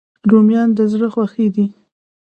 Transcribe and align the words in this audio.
رومیان 0.31 0.69
د 0.77 0.79
زړه 0.91 1.07
خوښي 1.13 1.47
دي 1.55 1.65